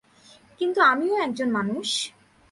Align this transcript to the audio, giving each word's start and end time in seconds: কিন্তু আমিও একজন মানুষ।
কিন্তু 0.61 0.79
আমিও 0.83 1.15
একজন 1.17 1.49
মানুষ। 1.51 1.89